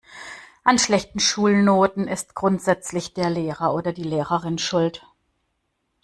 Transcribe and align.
An 0.63 0.79
schlechten 0.79 1.19
Schulnoten 1.19 2.07
ist 2.07 2.33
grundsätzlich 2.33 3.13
der 3.13 3.29
Lehrer 3.29 3.75
oder 3.75 3.93
die 3.93 4.01
Lehrerin 4.01 4.57
schuld. 4.57 5.05